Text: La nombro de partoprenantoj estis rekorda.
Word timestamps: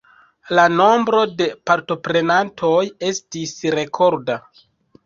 La 0.59 0.63
nombro 0.77 1.19
de 1.41 1.47
partoprenantoj 1.71 2.83
estis 3.13 3.57
rekorda. 3.79 4.43